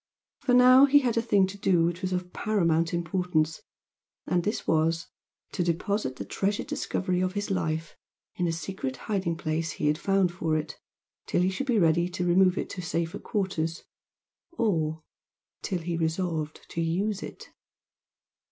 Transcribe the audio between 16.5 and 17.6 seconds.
TO USE IT.